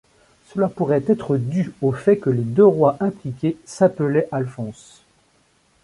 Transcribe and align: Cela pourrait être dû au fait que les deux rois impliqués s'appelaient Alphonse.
Cela 0.47 0.67
pourrait 0.67 1.03
être 1.07 1.37
dû 1.37 1.71
au 1.83 1.91
fait 1.91 2.17
que 2.17 2.31
les 2.31 2.41
deux 2.41 2.65
rois 2.65 2.97
impliqués 3.01 3.57
s'appelaient 3.65 4.27
Alphonse. 4.31 5.03